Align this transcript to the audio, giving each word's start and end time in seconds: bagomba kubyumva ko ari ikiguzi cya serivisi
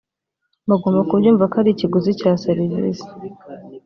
bagomba 0.69 1.07
kubyumva 1.09 1.45
ko 1.51 1.55
ari 1.61 1.69
ikiguzi 1.73 2.11
cya 2.19 2.31
serivisi 2.45 3.07